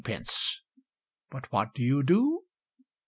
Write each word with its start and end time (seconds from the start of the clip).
But 1.29 1.51
what 1.51 1.75
do 1.75 1.83
you 1.83 2.01
do? 2.01 2.45